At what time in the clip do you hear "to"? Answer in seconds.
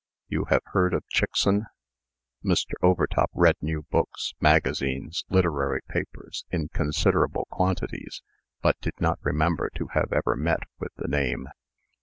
9.75-9.89